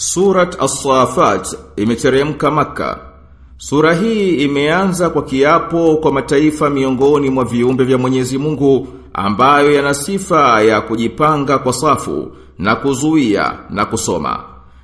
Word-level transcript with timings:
Surat 0.00 0.54
As-Safat 0.62 1.58
imeteremka 1.76 2.50
maka. 2.50 2.98
Sura 3.56 3.94
hii 3.94 4.34
imeanza 4.34 5.10
kwa 5.10 5.22
kiapo 5.22 5.96
kwa 5.96 6.12
mataifa 6.12 6.70
miongoni 6.70 7.30
mwa 7.30 7.44
viumbe 7.44 7.84
vya 7.84 7.98
Mwenyezi 7.98 8.38
Mungu 8.38 8.88
ambayo 9.14 9.72
yana 9.72 9.94
sifa 9.94 10.62
ya 10.62 10.80
kujipanga 10.80 11.58
kwa 11.58 11.72
safu 11.72 12.28
na 12.58 12.76
kuzuia 12.76 13.58
na 13.70 13.84
kusoma. 13.86 14.40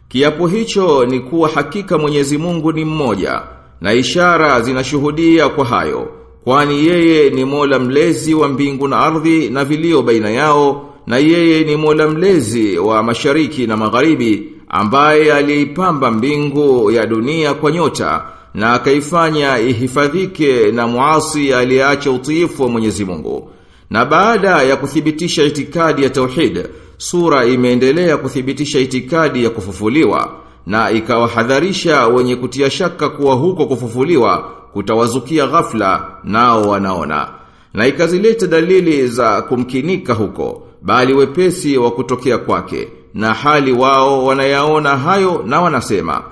Kiapo 0.08 0.46
hicho 0.46 1.06
ni 1.06 1.20
kuwa 1.20 1.48
hakika 1.48 1.98
Mwenyezi 1.98 2.38
Mungu 2.38 2.72
ni 2.72 2.84
mmoja 2.84 3.42
na 3.80 3.92
ishara 3.92 4.60
zinashuhudia 4.60 5.48
kwa 5.48 5.64
hayo 5.64 6.08
kwani 6.44 6.86
yeye 6.86 7.30
ni 7.30 7.44
Mola 7.44 7.78
mlezi 7.78 8.34
wa 8.34 8.48
mbingu 8.48 8.88
na 8.88 8.98
ardhi 8.98 9.50
na 9.50 9.64
vilio 9.64 10.02
baina 10.02 10.30
yao 10.30 10.94
na 11.06 11.16
yeye 11.18 11.64
ni 11.64 11.76
Mola 11.76 12.08
mlezi 12.08 12.78
wa 12.78 13.02
mashariki 13.02 13.66
na 13.66 13.76
magharibi 13.76 14.53
ambaye 14.76 15.32
aliipamba 15.32 16.10
mbingu 16.10 16.90
ya 16.90 17.06
dunia 17.06 17.54
kwa 17.54 17.72
nyota 17.72 18.24
na 18.54 18.72
akaifanya 18.72 19.58
ihifadhike 19.58 20.72
na 20.72 20.86
muasi 20.86 21.52
aliyeacha 21.54 22.10
utiifu 22.10 22.62
wa 22.62 22.68
Mwenyezi 22.68 23.04
Mungu. 23.04 23.50
Na 23.90 24.04
baada 24.04 24.62
ya 24.62 24.76
kuthibitisha 24.76 25.42
itikadi 25.44 26.02
ya 26.02 26.10
tauhid, 26.10 26.66
sura 26.96 27.44
imeendelea 27.46 28.16
kuthibitisha 28.16 28.78
itikadi 28.78 29.44
ya 29.44 29.50
kufufuliwa 29.50 30.30
na 30.66 30.90
ikawahadharisha 30.90 32.06
wenye 32.06 32.36
kutia 32.36 32.70
shaka 32.70 33.08
kuwa 33.08 33.34
huko 33.34 33.66
kufufuliwa 33.66 34.50
kutawazukia 34.72 35.46
ghafla 35.46 36.06
nao 36.24 36.62
wanaona. 36.62 37.28
Na 37.74 37.86
ikazileta 37.86 38.46
dalili 38.46 39.06
za 39.06 39.42
kumkinika 39.42 40.14
huko, 40.14 40.62
bali 40.82 41.14
wepesi 41.14 41.78
wa 41.78 41.90
kutokea 41.90 42.38
kwake 42.38 42.88
na 43.14 43.34
hali 43.34 43.72
wao 43.72 44.24
wanayaona 44.24 44.96
hayo 44.96 45.42
na 45.46 45.60
wanasema 45.60 46.22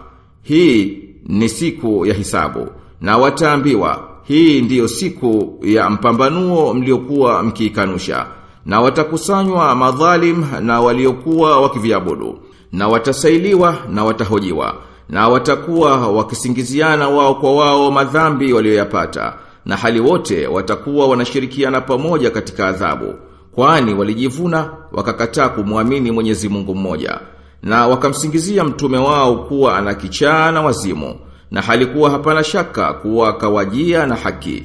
hii 0.43 0.99
ni 1.27 1.49
siku 1.49 2.07
ya 2.07 2.15
hisabu. 2.15 2.69
Na 3.01 3.19
wataambiwa 3.19 4.09
hii 4.23 4.62
ndiyo 4.62 4.89
siku 4.89 5.59
ya 5.62 5.91
mpambanuo 5.91 6.75
mliokuwa 6.75 7.43
mkiikanusha. 7.43 8.27
Na 8.67 8.81
watakusanywa 8.81 9.75
madhalim 9.75 10.45
na 10.61 10.81
waliokuwa 10.81 11.61
wakiviabudu. 11.61 12.39
Na 12.73 12.89
watasailiwa 12.89 13.77
na 13.91 14.05
watahojiwa. 14.05 14.75
Na 15.09 15.28
watakuwa 15.28 16.09
wakisingiziana 16.09 17.09
wao 17.09 17.34
kwa 17.34 17.53
wao 17.56 17.91
madhambi 17.91 18.53
walioyapata. 18.53 19.34
Na 19.67 19.77
hali 19.77 20.01
wote 20.01 20.47
watakuwa 20.47 21.06
wanashirikiana 21.09 21.81
pamoja 21.81 22.31
katika 22.31 22.69
adhabu 22.69 23.15
kwani 23.55 23.95
walijivuna 23.95 24.70
wakakataa 24.92 25.48
kumwamini 25.48 26.11
Mwenyezi 26.11 26.48
Mungu 26.48 26.75
mmoja 26.75 27.20
na 27.62 27.86
wakamsingizia 27.86 28.64
mtume 28.64 28.98
wao 28.98 29.36
kuwa 29.36 29.77
ana 29.78 29.94
kichaa 29.94 30.53
na 30.53 30.62
wazimu 30.62 31.14
na 31.50 31.62
halikuwa 31.62 32.11
hapana 32.11 32.44
shaka 32.44 32.92
kuwa 32.92 33.33
kawajia 33.33 34.06
na 34.06 34.14
haki. 34.14 34.62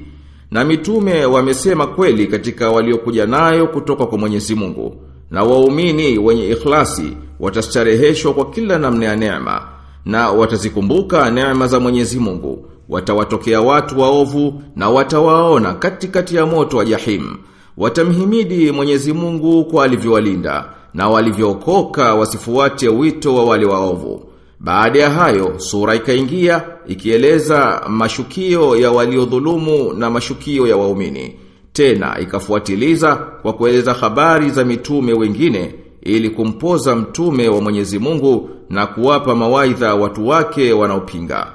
Na 0.51 0.65
mitume 0.65 1.25
wamesema 1.25 1.87
kweli 1.87 2.27
katika 2.27 2.69
waliokuja 2.71 3.25
nayo 3.25 3.67
kutoka 3.67 4.05
kwa 4.05 4.17
Mwenyezi 4.17 4.55
Mungu 4.55 4.95
na 5.31 5.43
waumini 5.43 6.17
wenye 6.17 6.49
ikhlasi 6.49 7.17
watastareheshwa 7.39 8.33
kwa 8.33 8.49
kila 8.49 8.77
namna 8.79 9.05
ya 9.05 9.15
neema 9.15 9.61
na 10.05 10.29
watazikumbuka 10.31 11.31
neema 11.31 11.67
za 11.67 11.79
Mwenyezi 11.79 12.19
Mungu. 12.19 12.65
Watawatokea 12.89 13.61
watu 13.61 13.99
waovu 13.99 14.61
na 14.75 14.89
watawaona 14.89 15.73
katikati 15.73 16.35
ya 16.35 16.45
moto 16.45 16.77
wa 16.77 16.85
jahim 16.85 17.37
watamhimidi 17.77 18.71
Mwenyezi 18.71 19.13
Mungu 19.13 19.65
kwa 19.65 19.83
alivyowalinda 19.85 20.69
na 20.93 21.09
walivyookoka 21.09 22.15
wasifuate 22.15 22.89
wito 22.89 23.35
wa 23.35 23.45
wale 23.45 23.65
waovu 23.65 24.23
baada 24.59 24.99
ya 24.99 25.09
hayo 25.09 25.53
sura 25.59 25.95
ikaingia 25.95 26.63
ikieleza 26.87 27.81
mashukio 27.87 28.75
ya 28.75 28.91
waliodhulumu 28.91 29.93
na 29.93 30.09
mashukio 30.09 30.67
ya 30.67 30.77
waumini 30.77 31.35
tena 31.73 32.19
ikafuatiliza 32.19 33.15
kwa 33.15 33.53
kueleza 33.53 33.93
habari 33.93 34.49
za 34.49 34.65
mitume 34.65 35.13
wengine 35.13 35.75
ili 36.01 36.29
kumpoza 36.29 36.95
mtume 36.95 37.47
wa 37.49 37.61
Mwenyezi 37.61 37.99
Mungu 37.99 38.49
na 38.69 38.87
kuwapa 38.87 39.35
mawaidha 39.35 39.95
watu 39.95 40.27
wake 40.27 40.73
wanaopinga. 40.73 41.47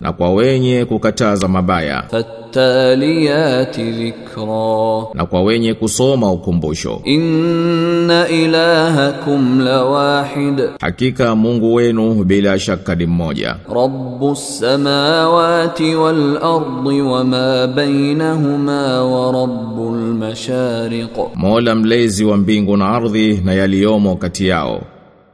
na 0.00 0.12
kwa 0.16 0.30
wenye 0.32 0.84
kukataza 0.84 1.48
mabaya. 1.48 2.04
Fattaliyati 2.10 3.82
dhikra 3.90 5.06
na 5.14 5.26
kwa 5.30 5.42
wenye 5.42 5.74
kusoma 5.74 6.32
ukumbusho. 6.32 7.00
Inna 7.04 8.28
ilahakum 8.28 9.60
lawahid 9.60 10.60
Hakika 10.80 11.36
Mungu 11.36 11.74
wenu 11.74 12.14
bila 12.24 12.58
shaka 12.58 12.94
ni 12.94 13.06
mmoja. 13.06 13.56
Rabbus 13.74 14.58
samawati 14.60 15.94
wal 15.94 16.36
ardi 16.42 17.00
wama 17.02 17.66
bainahuma 17.66 19.04
wa 19.04 19.32
rabbul 19.32 19.98
mashariq 20.14 21.10
Mola 21.34 21.74
mlezi 21.74 22.24
wa 22.24 22.36
mbingu 22.36 22.76
na 22.76 22.88
ardhi 22.88 23.37
na 23.44 23.54
yaliomo 23.54 24.16
kati 24.16 24.46
yao 24.48 24.82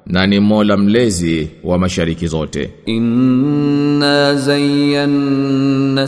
na 0.07 0.27
ni 0.27 0.41
Mola 0.41 0.77
mlezi 0.77 1.49
wa 1.65 1.79
mashariki 1.79 2.27
zote. 2.27 2.71
Inna 2.87 4.35
zayyana 4.35 6.03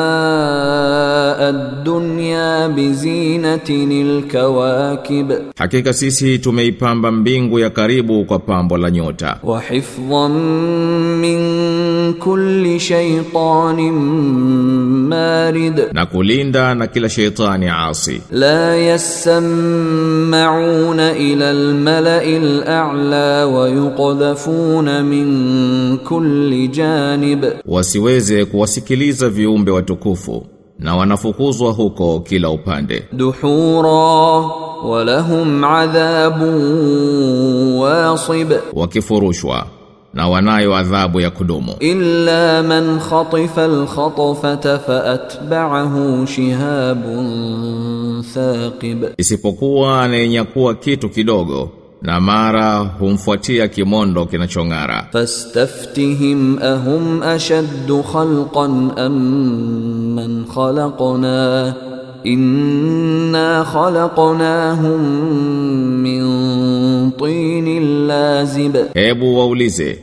as-samaa 0.00 1.36
ad-dunya 1.48 2.68
bizinatin 2.68 3.92
al-kawakib. 3.92 5.32
Hakika 5.56 5.92
sisi 5.92 6.38
tumeipamba 6.38 7.10
mbingu 7.10 7.58
ya 7.58 7.70
karibu 7.70 8.24
kwa 8.24 8.38
pambo 8.38 8.76
la 8.78 8.90
nyota. 8.90 9.36
Wa 9.42 9.60
hifdhan 9.60 10.32
min 11.20 11.40
kulli 12.14 12.80
shaytanin 12.80 13.94
marid, 15.08 15.82
na 15.92 16.06
kulinda 16.06 16.74
na 16.74 16.86
kila 16.86 17.08
shaytani 17.08 17.68
asi. 17.68 18.22
La 18.30 18.76
yasma'una 18.76 19.46
ila 21.16 21.50
al-mala'i 21.50 22.36
al-a'la 22.36 23.46
wa 23.46 23.68
yuqdhafuna 23.68 25.02
min 25.02 25.98
kulli 25.98 26.68
janib, 26.68 27.44
wasiweze 27.66 28.44
kuwasikiliza 28.44 29.28
viumbe 29.28 29.70
watukufu 29.70 30.46
na 30.78 30.96
wanafukuzwa 30.96 31.72
huko 31.72 32.20
kila 32.20 32.50
upande. 32.50 33.02
Duhura 33.12 33.88
walahum 34.84 35.64
adhabu 35.64 36.50
wasib, 37.80 38.52
wakifurushwa 38.72 39.66
na 40.14 40.28
wanayo 40.28 40.76
adhabu 40.76 41.20
ya 41.20 41.30
kudumu. 41.30 41.74
Illa 41.80 42.62
man 42.62 43.00
khatifa 43.00 43.64
al-khatfata 43.64 44.78
faatba'ahu 44.78 46.26
shihabun 46.26 48.22
thaqib, 48.34 49.04
isipokuwa 49.18 50.02
anayenyakua 50.02 50.74
kitu 50.74 51.08
kidogo 51.08 51.70
na 52.02 52.20
mara 52.20 52.78
humfuatia 52.78 53.68
kimondo 53.68 54.26
kinachong'ara. 54.26 55.08
Fastaftihim 55.12 56.58
ahum 56.62 57.22
ashaddu 57.22 58.02
khalqan 58.02 58.98
am 58.98 59.16
man 60.16 60.44
khalaqna 60.48 61.74
inna 62.24 63.64
khalaqnahum 63.64 65.00
min 66.02 66.24
tini 67.28 67.80
lazib 68.06 68.76
Hebu 68.94 69.38
waulize 69.38 69.98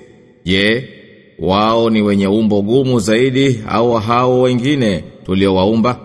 je 0.46 0.90
wao 1.40 1.90
ni 1.90 2.02
wenye 2.02 2.28
umbo 2.28 2.62
gumu 2.62 3.00
zaidi 3.00 3.60
au 3.70 3.94
hao 3.94 4.42
wengine 4.42 5.04
tuliowaumba? 5.26 6.00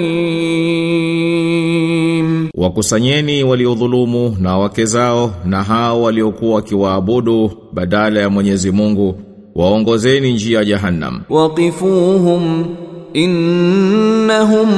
wakusanyeni 2.57 3.45
waliodhulumu 3.45 4.37
na 4.41 4.59
wake 4.59 4.85
zao 4.85 5.31
na 5.45 5.63
hao 5.63 6.03
waliokuwa 6.03 6.55
wakiwaabudu 6.55 7.51
badala 7.73 8.21
ya 8.21 8.31
Mwenyezi 8.31 8.71
Mungu 8.71 9.21
waongozeni 9.55 10.33
njia 10.33 10.59
ya 10.59 10.65
jahannam. 10.65 11.23
Waqifuhum 11.31 12.67
innahum 13.13 14.69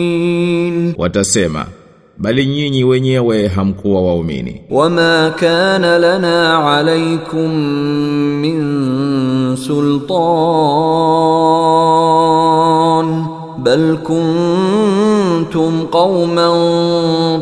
mu'minin. 0.02 0.94
Watasema 0.98 1.66
bali 2.18 2.46
nyinyi 2.46 2.84
wenyewe 2.84 3.46
hamkuwa 3.48 4.02
waumini. 4.02 4.60
Wama 4.70 5.34
kana 5.40 5.98
lana 5.98 6.66
alaikum 6.76 7.50
min 8.40 9.56
sultan. 9.56 10.06
Bal 13.62 13.98
kuntum 13.98 15.86
qauman 15.86 17.40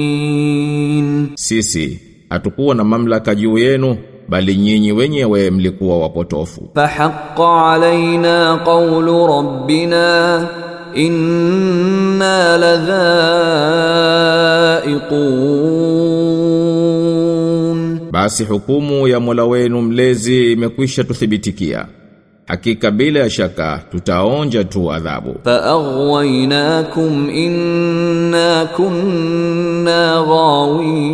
taghin. 0.00 1.28
Sisi 1.34 1.99
hatukuwa 2.30 2.74
na 2.74 2.84
mamlaka 2.84 3.34
juu 3.34 3.58
yenu 3.58 3.96
bali 4.28 4.56
nyinyi 4.56 4.92
wenyewe 4.92 5.50
mlikuwa 5.50 5.98
wapotofu. 5.98 6.68
Fahaqqa 6.74 7.72
alaina 7.72 8.60
qawlu 8.64 9.26
rabbina 9.26 10.48
inna 10.94 12.56
ladhaiqun. 16.70 18.00
Basi 18.10 18.44
hukumu 18.44 19.08
ya 19.08 19.20
Mola 19.20 19.44
wenu 19.44 19.82
mlezi 19.82 20.52
imekwisha 20.52 21.04
tuthibitikia 21.04 21.86
hakika 22.50 22.90
bila 22.90 23.30
shaka 23.30 23.80
tutaonja 23.90 24.64
tu 24.64 24.92
adhabu. 24.92 25.34
Fa 25.44 25.64
aghwaynakum 25.64 27.30
inna 27.30 28.68
kunna 28.76 30.24
ghawin, 30.28 31.10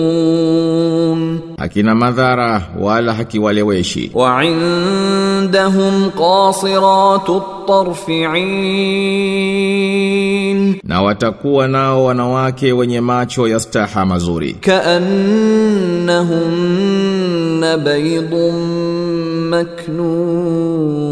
yunzafun 0.00 1.29
hakina 1.60 1.94
madhara 1.94 2.62
wala 2.78 3.14
hakiwaleweshi. 3.14 4.10
Wa 4.14 4.44
indahum 4.44 6.10
qasiratu 6.10 7.42
tarfi'in. 7.66 8.30
Na 10.84 11.02
watakuwa 11.02 11.68
nao 11.68 12.04
wanawake 12.04 12.72
wenye 12.72 13.00
macho 13.00 13.48
ya 13.48 13.60
staha 13.60 14.06
mazuri. 14.06 14.52
Kaannahum 14.52 15.10
baydun 17.84 18.54
maknun 19.50 21.10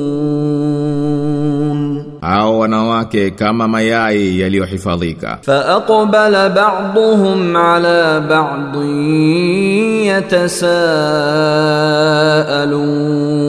au 2.22 2.60
wanawake 2.60 3.30
kama 3.30 3.68
mayai 3.68 4.40
yaliyohifadhika. 4.40 5.38
Fa 5.42 5.76
aqbala 5.76 6.48
ba'dhum 6.48 7.56
ala 7.56 8.20
ba'dhin 8.20 10.04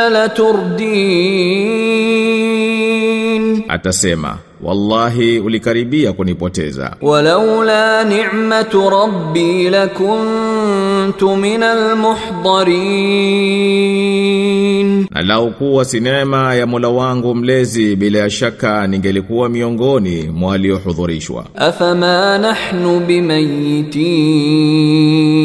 لتردين 2.39 3.63
atasema 3.69 4.37
wallahi 4.63 5.39
ulikaribia 5.39 6.13
kunipoteza 6.13 6.91
ولولا 7.01 8.03
نعمة 8.03 8.89
ربي 8.89 9.69
لكنت 9.69 11.23
من 11.23 11.63
المحضرين 14.09 15.05
na 15.11 15.21
lau 15.21 15.51
kuwa 15.51 15.85
si 15.85 15.99
neema 15.99 16.55
ya 16.55 16.67
Mola 16.67 16.89
wangu 16.89 17.35
mlezi 17.35 17.95
bila 17.95 18.19
ya 18.19 18.29
shaka 18.29 18.87
ningelikuwa 18.87 19.49
miongoni 19.49 20.23
mwa 20.33 20.49
waliohudhurishwa 20.51 21.45
أفما 21.57 22.37
نحن 22.37 22.99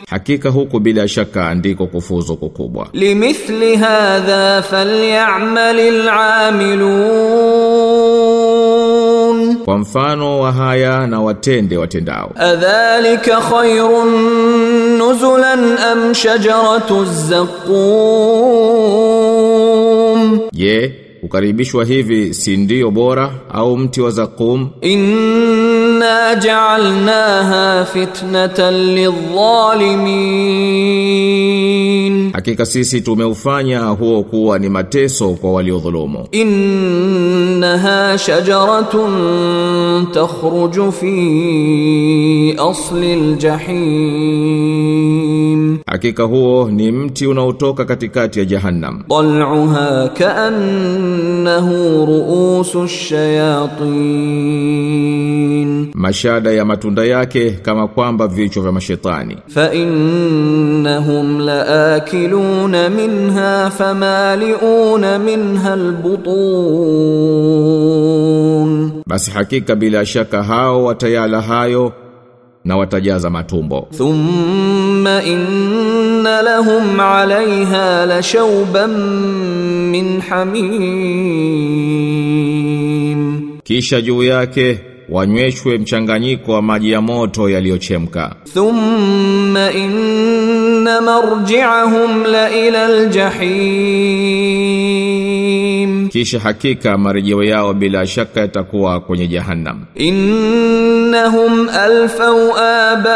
hakika 0.08 0.50
huku 0.50 0.80
bila 0.80 1.08
shaka 1.08 1.54
ndiko 1.54 1.86
kufuzu 1.86 2.36
kukubwa. 2.36 2.88
Limithli 2.92 3.76
hadha 3.76 4.62
falyamalil 4.62 6.08
amilun. 6.08 8.27
Kwa 9.68 9.78
mfano 9.78 10.40
wa 10.40 10.52
haya 10.52 11.06
na 11.06 11.20
watende 11.20 11.76
watendao. 11.76 12.32
Adhalika 12.36 13.40
khairun 13.40 14.08
nuzulan 14.98 15.78
am 15.78 16.14
shajaratu 16.14 17.04
zaqqum. 17.04 17.58
Je, 20.52 20.66
yeah, 20.66 20.90
ukaribishwa 21.22 21.84
hivi 21.84 22.34
si 22.34 22.56
ndio 22.56 22.90
bora 22.90 23.30
au 23.52 23.76
mti 23.78 24.00
wa 24.00 24.10
zaqqum? 24.10 24.68
Inna 24.80 26.34
ja'alnaha 26.34 27.84
fitnatan 27.84 28.74
lidh-dhalimin 28.94 31.87
Hakika 32.32 32.66
sisi 32.66 33.00
tumeufanya 33.00 33.80
huo 33.80 34.22
kuwa 34.22 34.58
ni 34.58 34.68
mateso 34.68 35.28
kwa 35.30 35.52
waliodhulumu. 35.52 36.28
Innaha 36.32 38.18
shajaratun 38.18 40.06
takhruju 40.12 40.92
fi 40.92 42.56
asli 42.70 43.12
aljahim, 43.12 43.78
hakika 45.86 46.22
huo 46.22 46.70
ni 46.70 46.92
mti 46.92 47.26
unaotoka 47.26 47.84
katikati 47.84 48.38
ya 48.38 48.44
Jahannam. 48.44 49.02
Tal'uha 49.08 50.08
ka'annahu 50.08 52.06
ru'usu 52.06 52.88
shayatin 52.88 54.38
mashada 55.94 56.50
ya 56.52 56.64
matunda 56.64 57.04
yake 57.04 57.50
kama 57.50 57.88
kwamba 57.88 58.28
vichwa 58.28 58.62
vya 58.62 58.72
mashetani. 58.72 59.36
Fa 59.46 59.72
innahum 59.74 61.40
laakiluna 61.40 62.90
minha 62.90 63.70
famaliuna 63.78 65.18
minha 65.18 65.72
albutun. 65.72 66.18
Basi 69.06 69.30
hakika 69.30 69.76
bila 69.76 70.06
shaka 70.06 70.42
hao 70.42 70.84
watayala 70.84 71.40
hayo 71.40 71.92
na 72.64 72.76
watajaza 72.76 73.30
matumbo. 73.30 73.88
Thumma 73.96 75.22
inna 75.22 76.42
lahum 76.42 77.00
alaiha 77.00 78.06
lashauban 78.06 78.90
min 79.90 80.20
hamim. 80.20 80.68
Kisha 83.64 84.00
juu 84.00 84.22
yake 84.22 84.80
wanyweshwe 85.08 85.78
mchanganyiko 85.78 86.52
wa 86.52 86.62
maji 86.62 86.90
ya 86.90 87.00
moto 87.00 87.48
yaliyochemka. 87.48 88.34
Thumma 88.54 89.72
inna 89.72 91.00
marji'ahum 91.00 92.24
la 92.24 92.50
ila 92.56 92.86
aljahim, 92.86 93.48
kisha 96.08 96.40
hakika 96.40 96.98
marejeo 96.98 97.44
yao 97.44 97.74
bila 97.74 98.06
shaka 98.06 98.40
yatakuwa 98.40 99.00
kwenye 99.00 99.26
jahannam. 99.28 99.84
Innahum 99.94 101.68
alfaw 101.68 102.56
abaahum 102.58 103.08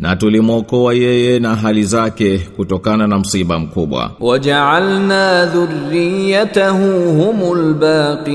na 0.00 0.16
tulimwokoa 0.16 0.94
yeye 0.94 1.38
na 1.38 1.56
hali 1.56 1.84
zake 1.84 2.38
kutokana 2.38 3.06
na 3.06 3.18
msiba 3.18 3.58
mkubwa. 3.58 4.10
Wajaalna 4.20 5.46
dhurriyatahu 5.46 7.12
humul 7.12 7.74
baqin, 7.74 8.34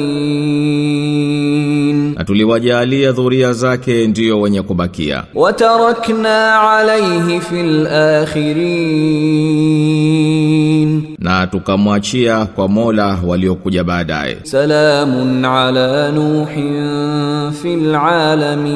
na 2.15 2.23
tuliwajalia 2.23 3.11
dhuria 3.11 3.53
zake 3.53 4.07
ndiyo 4.07 4.41
wenye 4.41 4.61
kubakia. 4.61 5.23
Watarakna 5.35 6.61
alayhi 6.71 7.39
fil 7.41 7.87
akhirin 7.87 9.69
na 11.19 11.47
tukamwachia 11.47 12.45
kwa 12.45 12.67
Mola 12.67 13.19
waliokuja 13.25 13.83
baadaye. 13.83 14.37
Salamun 14.43 15.45
ala 15.45 16.11
Nuhin 16.11 17.51
fil 17.51 17.95
alamin, 17.95 18.69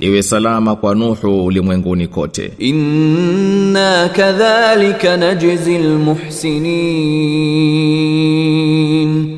iwe 0.00 0.22
salama 0.22 0.76
kwa 0.76 0.94
Nuhu 0.94 1.44
ulimwenguni 1.44 2.06
kote. 2.08 2.52
Inna 2.58 4.08
kadhalika 4.16 5.16
najzil 5.16 5.88
muhsinin, 5.88 6.68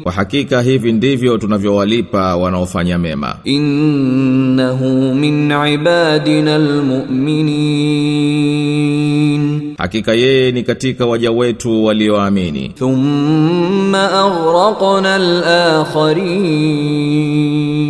kwa 0.02 0.12
hakika 0.12 0.62
hivi 0.62 0.92
ndivyo 0.92 1.38
tunavyowalipa 1.38 2.36
wanaofanya 2.36 2.98
mema. 2.98 3.36
Innahu 3.44 5.14
min 5.14 5.50
ibadina 5.50 6.54
almu'minin 6.54 9.05
Hakika 9.78 10.14
yeye 10.14 10.52
ni 10.52 10.62
katika 10.62 11.06
waja 11.06 11.30
wetu 11.32 11.84
walioamini. 11.84 12.68
Thumma 12.68 14.12
aghraqna 14.12 15.14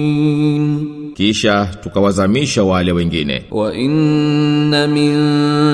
al-akharin. 0.05 0.87
Kisha 1.14 1.68
tukawazamisha 1.83 2.62
wale 2.64 2.92
wengine. 2.92 3.44
Wa 3.51 3.75
inna 3.75 4.87
min 4.87 5.14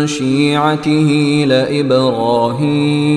shi'atihi 0.07 1.47
la 1.47 1.71
ibrahim. 1.71 3.13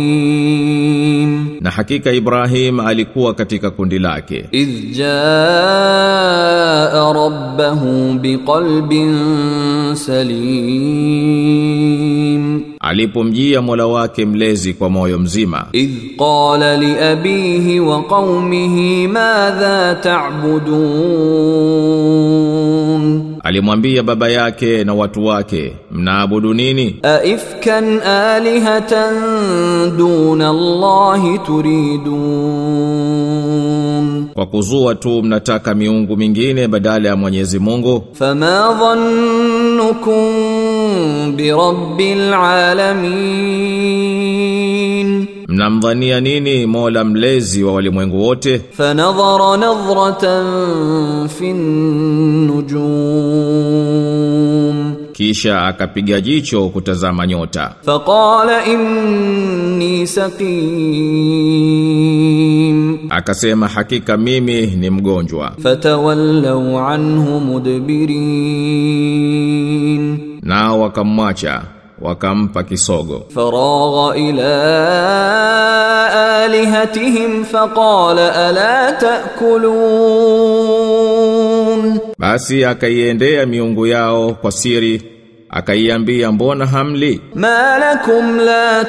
Na 1.62 1.71
hakika 1.71 2.12
ibrahim 2.12 2.79
alikuwa 2.79 3.34
katika 3.34 3.71
kundi 3.71 3.99
lake. 3.99 4.45
Idh 4.51 4.91
jaa 4.97 6.34
rabbahu 7.13 8.13
biqalbin 8.13 9.15
salim 9.95 11.55
alipomjia 12.86 13.62
Mola 13.62 13.88
wake 13.88 14.26
mlezi 14.26 14.74
kwa 14.74 14.89
moyo 14.89 15.19
mzima. 15.19 15.65
Idh 15.71 15.91
qala 16.17 16.78
li 16.78 17.00
abihi 17.00 17.80
wa 17.80 18.04
qaumihi 18.04 19.08
madha 19.08 19.95
ta'budun, 19.95 20.76
alimwambia 23.43 24.04
baba 24.04 24.30
yake 24.30 24.84
na 24.84 24.93
watu 24.93 25.26
wake 25.26 25.74
mnaabudu 25.91 26.54
nini? 26.54 26.95
Aifkan 27.04 28.00
alihatan 28.02 29.13
duna 29.98 30.50
Allahi 30.50 31.39
turidun, 31.39 32.15
kwa 34.34 34.45
kuzua 34.45 34.95
tu 34.95 35.24
mnataka 35.24 35.76
miungu 35.76 36.17
mingine 36.17 36.67
badala 36.67 37.10
ya 37.10 37.15
Mwenyezi 37.15 37.60
Mungu. 37.60 38.04
Fama 38.13 38.76
dhannukum 38.80 40.54
birabbil 41.36 42.34
alamin 42.34 43.86
Mnamdhania 45.48 46.19
nini 46.21 46.65
Mola 46.65 47.04
mlezi 47.04 47.63
wa 47.63 47.74
walimwengu 47.74 48.21
wote? 48.28 48.62
Fanadhara 48.78 49.58
nadhratan 49.58 50.45
fin 51.30 51.56
nujum 52.48 53.95
kisha 55.13 55.62
akapiga 55.67 56.21
jicho 56.21 56.69
kutazama 56.69 57.28
nyota. 57.28 57.74
Faqala 57.86 58.65
inni 58.65 60.08
saqim, 60.08 60.56
akasema 63.10 63.67
hakika 63.67 64.17
mimi 64.17 64.65
ni 64.67 64.89
mgonjwa. 64.89 65.52
Fatawallau 65.63 66.80
anhu 66.80 67.39
mudbirin, 67.39 68.15
Nao 70.44 70.80
wakamwacha, 70.80 71.62
wakampa 72.00 72.62
kisogo. 72.62 73.22
فراغ 73.35 74.12
إلى 74.16 74.50
آلهتهم 76.46 77.42
فقال 77.44 78.18
ألا 78.18 78.90
تأكلون 78.90 80.00
Basi 82.18 82.64
akaiendea 82.64 83.46
miungu 83.46 83.87
yao 83.87 84.33
kwa 84.35 84.52
siri, 84.52 85.02
akaiambia 85.50 86.33
mbona 86.33 86.66
hamli? 86.66 87.20
ما 87.35 87.78
لكم 87.78 88.40
لا 88.40 88.83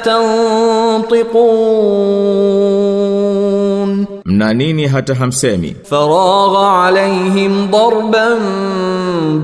yasma'un 3.87 4.07
mna 4.25 4.53
nini 4.53 4.87
hata 4.87 5.15
hamsemi? 5.15 5.75
Faragha 5.83 6.83
alaihim 6.85 7.71
darban 7.71 8.39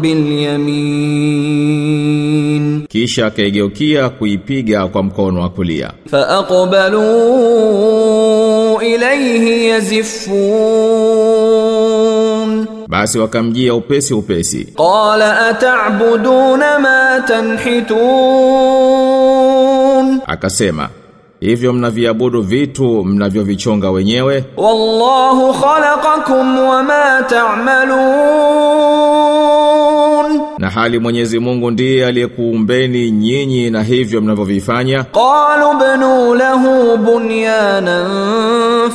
bil 0.02 0.42
yamin. 0.42 0.84
Kisha 2.88 3.26
akaigeukia 3.26 4.10
kuipiga 4.10 4.88
kwa 4.88 5.04
mkono 5.04 5.42
wa 5.42 5.50
kulia. 5.50 5.92
Faaqbalu 6.12 7.02
ilayhi 8.82 9.68
yazifun 9.70 10.64
basi 12.88 13.20
wakamjia 13.20 13.74
upesi 13.76 14.14
upesi. 14.14 14.68
Qala 14.78 15.48
ata'buduna 15.50 16.80
ma 16.80 17.22
tanhitun. 17.28 17.94
Akasema 20.28 20.90
hivyo 21.44 21.74
mnaviabudu 21.74 22.42
vitu 22.42 23.06
mnavyovichonga 23.06 23.92
wenyewe. 23.92 24.44
Wallahu 24.58 25.54
khalaqakum 25.54 26.60
wama 26.60 27.24
ta'malun. 27.30 27.94
Na 30.58 30.70
hali 30.70 31.00
Mwenyezi 31.00 31.40
Mungu 31.40 31.72
ndiye 31.72 32.06
aliyekuumbeni 32.06 33.12
nyinyi 33.12 33.70
na 33.70 33.84
hivyo 33.84 34.22
mnavyovifanya. 34.22 35.04
Qalu 35.04 35.80
banu 35.80 36.36
lahu 36.36 36.98
bunyanan 36.98 38.08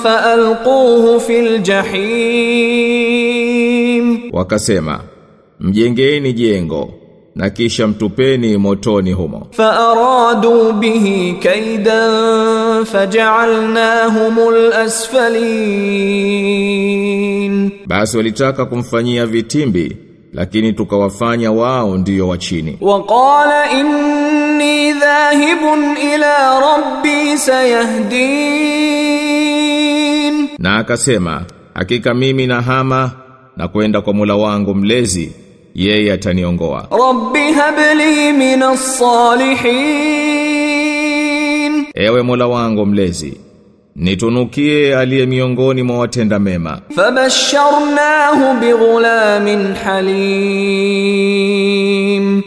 faalquhu 0.03 1.21
fil 1.21 1.59
jahim. 3.19 4.19
Wakasema 4.33 5.01
mjengeni 5.61 6.33
jengo 6.33 6.91
na 7.39 7.51
kisha 7.51 7.87
mtupeni 7.87 8.57
motoni 8.57 9.13
humo. 9.13 9.47
Faaradu 9.51 10.73
bihi 10.73 11.33
kaidan 11.33 12.85
faj'alnahumul 12.85 14.73
asfalin. 15.99 17.71
Basi 17.87 18.17
walitaka 18.17 18.65
kumfanyia 18.65 19.27
vitimbi 19.27 19.97
lakini 20.33 20.73
tukawafanya 20.73 21.53
wao 21.53 21.97
ndiyo 21.99 22.29
wa 22.29 22.39
chini. 22.39 22.79
Waqala 22.81 23.73
inni 23.73 24.93
dhahibun 24.93 25.97
ila 26.15 26.61
rabbi 26.61 27.39
sayahdin. 27.39 28.09
Na 30.59 30.77
akasema 30.77 31.45
hakika 31.75 32.15
mimi 32.15 32.47
na 32.47 32.63
hama 32.63 33.11
na 33.57 33.69
kwenda 33.69 34.01
kwa 34.01 34.13
mula 34.15 34.37
wangu 34.37 34.75
mlezi 34.75 35.33
yeye 35.79 36.13
ataniongoa. 36.13 36.89
Rabbi 36.91 37.53
habli 37.53 38.33
minas 38.33 38.99
salihin, 38.99 39.75
ewe 41.95 42.23
Mola 42.23 42.47
wangu 42.47 42.87
mlezi 42.87 43.41
nitunukie 43.97 44.97
aliye 44.97 45.27
miongoni 45.27 45.83
mwa 45.83 45.99
watenda 45.99 46.39
mema. 46.39 46.81
Fabasharnahu 46.97 48.61
bighulamin 48.61 49.75
halim, 49.85 50.73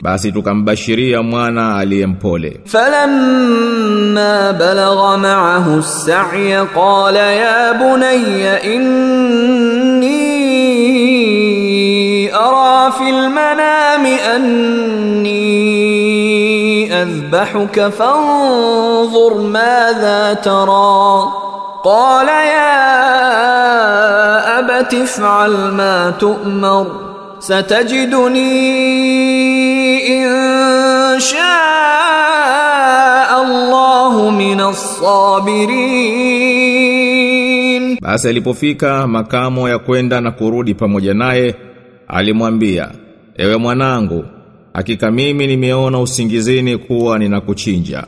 basi 0.01 0.31
tukambashiria 0.31 1.21
mwana 1.23 1.75
aliyempole. 1.77 2.59
Falamma 2.65 4.53
balagha 4.59 5.17
ma'ahu 5.17 5.79
as-sa'ya 5.79 6.65
qala 6.65 7.31
ya 7.31 7.73
bunayya 7.73 8.63
inna 8.63 9.80
في 12.89 13.09
المنام 13.09 14.05
أني 14.05 15.41
أذبحك 17.01 17.87
فانظر 17.87 19.41
ماذا 19.41 20.33
ترى. 20.33 21.27
قال 21.83 22.27
يا 22.27 22.81
أبت 24.59 24.93
افعل 24.93 25.51
ما 25.51 26.09
تؤمر 26.19 26.87
ستجدني 27.39 28.43
إن 30.17 31.19
شاء 31.19 31.41
الله 33.43 34.29
من 34.29 34.61
الصابرين. 34.61 36.11
Basi 38.01 38.27
alipofika 38.27 39.07
makamo 39.07 39.69
ya 39.69 39.79
kwenda 39.79 40.21
na 40.21 40.31
kurudi 40.31 40.73
pamoja 40.73 41.13
naye, 41.13 41.55
alimwambia 42.12 42.91
ewe 43.38 43.58
mwanangu 43.58 44.26
hakika 44.74 45.12
mimi 45.12 45.47
nimeona 45.47 46.00
usingizini 46.00 46.78
kuwa 46.78 47.19
ninakuchinja. 47.19 48.04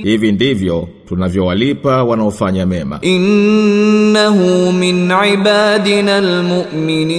hivi 0.03 0.31
ndivyo 0.31 0.87
tunavyowalipa 1.07 2.03
wanaofanya 2.03 2.65
mema. 2.65 2.99
Innahu 3.01 4.71
min 4.71 5.11
ibadina 5.33 6.17
almu'minin 6.17 7.13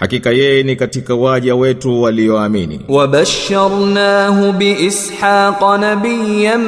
hakika 0.00 0.30
yeye 0.30 0.62
ni 0.62 0.76
katika 0.76 1.14
waja 1.14 1.54
wetu 1.56 2.02
walioamini. 2.02 2.80
Wabasharnahu 2.88 4.52
biishaq 4.52 5.62
nabiyyan 5.80 6.60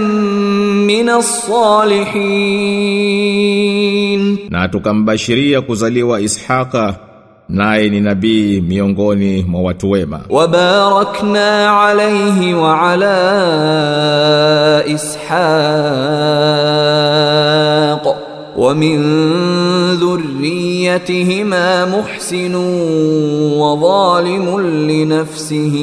min 0.87 1.09
as-salihin. 3.29 4.39
Na 4.51 4.69
tukambashiria 4.69 5.61
kuzaliwa 5.61 6.21
ishaqa 6.21 6.95
naye 7.49 7.89
ni 7.89 8.01
nabii 8.01 8.61
miongoni 8.61 9.43
mwa 9.49 9.63
watu 9.63 9.91
wema. 9.91 10.21
Wabarakna 10.31 11.81
alayhi 11.83 12.55
wa 12.55 12.91
ala 12.93 14.85
ishaq. 14.87 15.29
ومن 18.58 18.98
ذريتهما 19.98 21.86
محسن 21.86 22.56
وظالم 23.58 24.60
لنفسه 24.90 25.76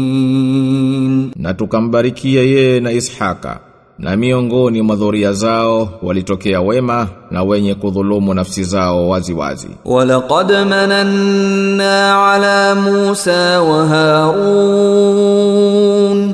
مبين 0.00 1.30
na 1.36 1.54
tukambarikia 1.54 2.42
yeye 2.42 2.80
na 2.80 2.92
Ishaka 2.92 3.60
na 3.99 4.17
miongoni 4.17 4.81
mwa 4.81 4.95
dhuria 4.95 5.33
zao 5.33 5.89
walitokea 6.01 6.61
wema 6.61 7.07
na 7.31 7.43
wenye 7.43 7.75
kudhulumu 7.75 8.33
nafsi 8.33 8.63
zao 8.63 9.09
wazi 9.09 9.33
wazi. 9.33 9.67
Walaqad 9.85 10.51
mananna 10.51 12.31
ala 12.33 12.75
Musa 12.75 13.61
wa 13.61 13.87
Harun, 13.87 15.15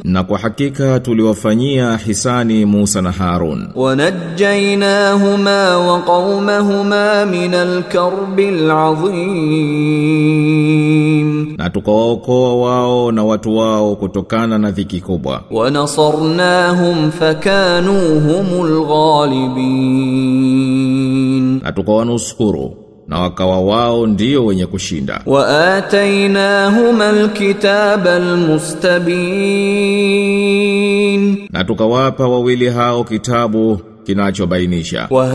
na 0.04 0.24
kwa 0.24 0.38
hakika 0.40 1.00
tuliwafanyia 1.00 1.98
hisani 1.98 2.66
Musa 2.66 3.02
na 3.02 3.12
Harun. 3.12 3.68
Wanajainahuma 3.76 5.78
wa 5.78 6.02
qaumahuma 6.02 7.26
min 7.26 7.54
alkarbi 7.54 8.48
alazim 8.48 9.22
na 11.58 11.70
tukawaokoa 11.70 12.56
wao 12.56 13.12
na 13.12 13.24
watu 13.24 13.58
wao 13.58 13.96
kutokana 13.96 14.58
na 14.58 14.72
dhiki 14.72 15.02
kubwa. 15.02 15.44
Wanasarnahum 15.52 17.12
fakanu 17.12 18.20
humul 18.20 18.86
ghalibin. 20.22 21.62
Na 21.64 21.72
tukawanusuru 21.72 22.74
na 23.08 23.20
wakawa 23.20 23.60
wao 23.62 24.08
ndio 24.08 24.46
wenye 24.46 24.66
kushinda. 24.66 25.22
Wa 25.26 25.76
atainahuma 25.78 27.08
alkitaba 27.10 28.16
almustabin 30.52 31.48
na 31.52 31.64
tukawapa 31.64 32.28
wawili 32.28 32.70
hao 32.70 33.04
kitabu 33.04 33.80
kinachobainisha. 34.06 35.08
Wa 35.10 35.28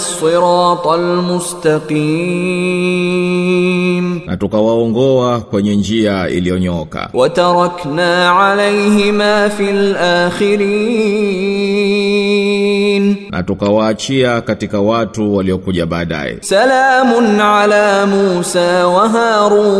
siratal 0.00 1.22
mustaqim 1.22 1.90
na 4.26 4.36
tukawaongoa 4.36 5.40
kwenye 5.40 5.76
njia 5.76 6.28
iliyonyoka. 6.28 7.10
Wa 7.14 7.28
alayhima 8.38 9.50
fil 9.56 9.96
akhirin 9.96 11.50
na 13.30 13.42
tukawaachia 13.42 14.40
katika 14.40 14.80
watu 14.80 15.36
waliokuja 15.36 15.86
baadaye. 15.86 16.36
Salamun 16.40 17.40
ala 17.40 18.06
Musa 18.06 18.86
wa 18.86 19.08
Harun, 19.08 19.70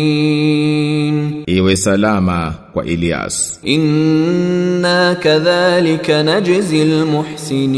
Ilyasin, 0.05 1.43
iwe 1.47 1.75
salama 1.75 2.53
kwa 2.73 2.85
Ilyas. 2.85 3.59
Inna 3.63 5.15
kadhalika 5.15 6.23
najzil 6.23 7.05
muhsinin, 7.05 7.69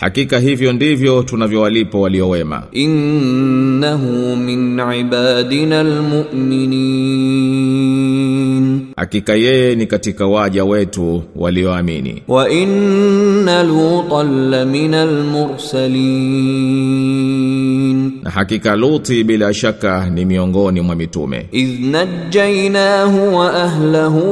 hakika 0.00 0.38
hivyo 0.38 0.72
ndivyo 0.72 1.22
tunavyowalipo 1.22 2.00
waliowema. 2.00 2.62
Innahu 2.72 4.36
min 4.36 4.80
ibadina 5.00 5.80
almu'minin 5.80 8.71
hakika 8.96 9.34
yeye 9.34 9.74
ni 9.74 9.86
katika 9.86 10.26
waja 10.26 10.64
wetu 10.64 11.22
walioamini. 11.36 12.22
Wa 12.28 12.50
inna 12.50 13.62
lutan 13.62 14.50
laminal 14.50 15.24
mursalin 15.24 15.92
na 18.22 18.30
hakika 18.30 18.76
luti 18.76 19.24
bila 19.24 19.54
shaka 19.54 20.10
ni 20.10 20.24
miongoni 20.24 20.80
mwa 20.80 20.96
mitume. 20.96 21.46
Idh 21.52 21.80
najjaynahu 21.80 23.36
wa 23.36 23.54
ahlahu 23.62 24.22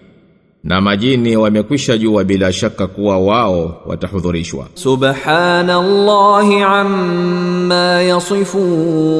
na 0.64 0.80
majini 0.80 1.36
wamekwisha 1.36 1.98
jua 1.98 2.24
bila 2.24 2.52
shaka 2.52 2.86
kuwa 2.86 3.18
wao 3.18 3.82
watahudhurishwa 3.86 4.64
سبحان 4.74 5.70
الله 5.70 6.64
عما 6.64 8.02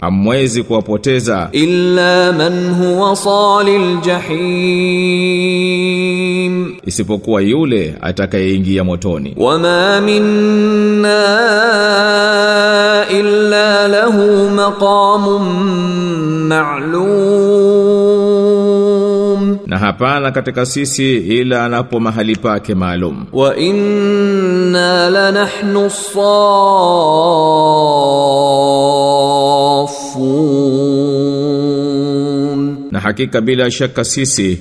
hamwezi 0.00 0.62
kuwapoteza. 0.62 1.48
Illa 1.52 2.32
man 2.32 2.74
huwa 2.74 3.16
salil 3.16 4.00
jahim. 4.00 5.18
Isipokuwa 6.86 7.40
yule 7.42 7.94
atakayeingia 8.00 8.84
motoni. 8.84 9.34
Wama 9.36 10.00
minna 10.00 11.24
illa 13.10 13.88
lahu 13.88 14.50
maqamun 14.50 15.42
ma'lum. 16.48 17.98
Na 19.66 19.78
hapana 19.78 20.30
katika 20.30 20.66
sisi 20.66 21.16
ila 21.16 21.64
anapo 21.64 22.00
mahali 22.00 22.36
pake 22.36 22.74
maalum. 22.74 23.24
Wa 23.32 23.56
inna 23.56 25.10
lanahnu 25.10 25.84
as 25.84 26.16
safun 30.08 32.88
na 32.90 33.00
hakika 33.00 33.40
bila 33.40 33.70
shaka 33.70 34.04
sisi 34.04 34.58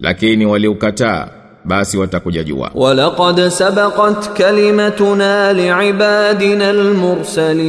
Lakini 0.00 0.46
waliukataa 0.46 1.28
basi 1.64 1.98
watakujajua 1.98 2.70
walaqad 2.74 3.48
sabaqat 3.48 4.28
kalimatuna 4.38 5.52
liibadina 5.52 6.68
almursalin. 6.68 7.64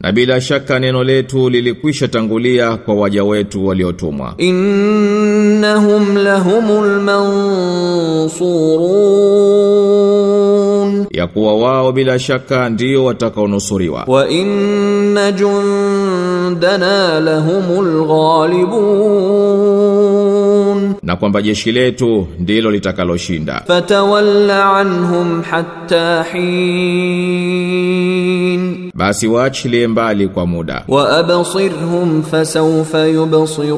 Na 0.00 0.12
bila 0.12 0.40
shaka 0.40 0.78
neno 0.78 1.04
letu 1.04 1.50
lilikwisha 1.50 2.08
tangulia 2.08 2.76
kwa 2.76 2.94
waja 2.94 3.24
wetu 3.24 3.66
waliotumwa. 3.66 4.34
Innahum 4.38 6.16
lahumul 6.16 7.00
mansurun. 9.66 11.06
Ya 11.10 11.26
kuwa 11.26 11.56
wao 11.56 11.92
bila 11.92 12.18
shaka 12.18 12.68
ndio 12.68 13.04
watakaonusuriwa. 13.04 14.04
Wa 14.06 14.28
inna 14.28 15.32
jundana 15.32 17.20
lahumul 17.20 18.06
ghalibun 18.06 20.25
na 21.06 21.16
kwamba 21.16 21.42
jeshi 21.42 21.72
letu 21.72 22.26
ndilo 22.38 22.70
litakaloshinda. 22.70 23.62
Fatawalla 23.66 24.76
anhum 24.76 25.42
hatta 25.42 26.22
hin, 26.22 26.40
basi 28.94 29.26
waachilie 29.26 29.86
mbali 29.86 30.28
kwa 30.28 30.46
muda. 30.46 30.84
Wa 30.88 31.18
absirhum 31.18 32.22
fasawfa 32.22 33.06
yubsirun, 33.06 33.76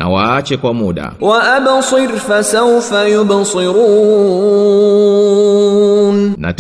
na 0.04 0.10
waache 0.10 0.58
kwa 0.58 0.74
muda. 0.74 1.12
Wa 1.22 1.54
absir 1.56 2.10
fasawfa 2.20 3.08
yubsirun. 3.08 3.74
Na 6.38 6.54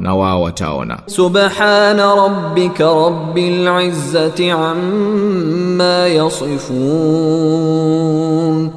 na 0.00 0.14
wao 0.14 0.42
wataona. 0.42 0.98
Subhana 1.06 2.14
rabbika 2.14 2.84
rabbil 2.84 3.68
izzati 3.88 4.50
amma 4.50 5.84
yasifun. 6.08 6.80